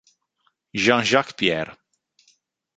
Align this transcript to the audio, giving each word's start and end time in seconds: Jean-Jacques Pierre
Jean-Jacques 0.73 1.35
Pierre 1.37 1.77